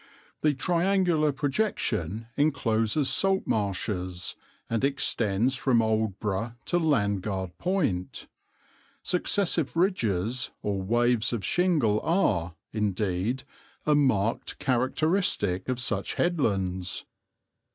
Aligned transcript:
"The 0.41 0.55
triangular 0.55 1.31
projection 1.31 2.25
encloses 2.35 3.07
salt 3.07 3.45
marshes, 3.45 4.35
and 4.67 4.83
extends 4.83 5.55
from 5.57 5.79
Aldeburgh 5.79 6.55
to 6.65 6.79
Landguard 6.79 7.55
Point. 7.59 8.25
Successive 9.03 9.75
ridges 9.77 10.49
or 10.63 10.81
waves 10.81 11.33
of 11.33 11.45
shingle 11.45 11.99
are, 11.99 12.55
indeed, 12.73 13.43
a 13.85 13.93
marked 13.93 14.57
characteristic 14.57 15.69
of 15.69 15.79
such 15.79 16.15
headlands. 16.15 17.05